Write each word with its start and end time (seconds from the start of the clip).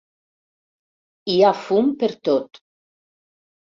Hi 1.33 1.37
ha 1.43 1.53
fum 1.61 1.95
pertot. 2.03 2.65